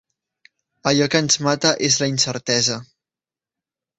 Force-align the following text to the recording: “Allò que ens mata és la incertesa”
“Allò 0.91 1.07
que 1.15 1.19
ens 1.25 1.37
mata 1.47 1.73
és 1.89 1.99
la 2.03 2.09
incertesa” 2.13 2.81